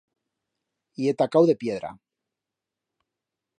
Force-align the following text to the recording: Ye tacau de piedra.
Ye 1.03 1.13
tacau 1.19 1.49
de 1.51 1.55
piedra. 1.65 1.93